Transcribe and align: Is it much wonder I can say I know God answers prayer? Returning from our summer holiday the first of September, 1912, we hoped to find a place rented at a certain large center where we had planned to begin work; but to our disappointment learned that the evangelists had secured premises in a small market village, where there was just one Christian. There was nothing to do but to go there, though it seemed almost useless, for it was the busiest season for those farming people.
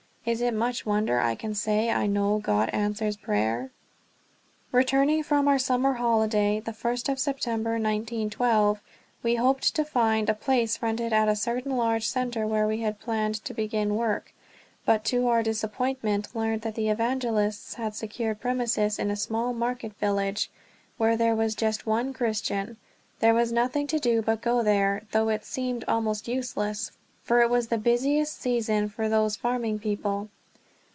Is 0.23 0.39
it 0.39 0.53
much 0.53 0.85
wonder 0.85 1.19
I 1.19 1.33
can 1.33 1.55
say 1.55 1.89
I 1.89 2.05
know 2.05 2.37
God 2.37 2.69
answers 2.69 3.17
prayer? 3.17 3.71
Returning 4.71 5.23
from 5.23 5.47
our 5.47 5.57
summer 5.57 5.93
holiday 5.93 6.59
the 6.59 6.73
first 6.73 7.09
of 7.09 7.17
September, 7.19 7.71
1912, 7.71 8.81
we 9.23 9.33
hoped 9.35 9.73
to 9.73 9.83
find 9.83 10.29
a 10.29 10.35
place 10.35 10.79
rented 10.79 11.11
at 11.11 11.27
a 11.27 11.35
certain 11.35 11.75
large 11.75 12.05
center 12.07 12.45
where 12.45 12.67
we 12.67 12.81
had 12.81 12.99
planned 12.99 13.43
to 13.45 13.53
begin 13.55 13.95
work; 13.95 14.31
but 14.85 15.03
to 15.05 15.27
our 15.27 15.41
disappointment 15.41 16.35
learned 16.35 16.61
that 16.61 16.75
the 16.75 16.89
evangelists 16.89 17.73
had 17.73 17.95
secured 17.95 18.39
premises 18.39 18.99
in 18.99 19.09
a 19.09 19.15
small 19.15 19.53
market 19.53 19.93
village, 19.99 20.51
where 20.99 21.17
there 21.17 21.35
was 21.35 21.55
just 21.55 21.87
one 21.87 22.13
Christian. 22.13 22.77
There 23.21 23.33
was 23.33 23.51
nothing 23.51 23.87
to 23.87 23.97
do 23.97 24.21
but 24.21 24.35
to 24.43 24.45
go 24.45 24.61
there, 24.61 25.01
though 25.13 25.29
it 25.29 25.45
seemed 25.45 25.83
almost 25.87 26.27
useless, 26.27 26.91
for 27.23 27.43
it 27.43 27.49
was 27.49 27.67
the 27.67 27.77
busiest 27.77 28.41
season 28.41 28.89
for 28.89 29.07
those 29.07 29.35
farming 29.35 29.77
people. 29.77 30.27